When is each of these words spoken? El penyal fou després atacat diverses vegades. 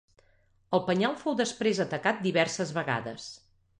El 0.77 0.81
penyal 0.87 1.13
fou 1.25 1.37
després 1.41 1.81
atacat 1.85 2.25
diverses 2.27 2.73
vegades. 2.79 3.29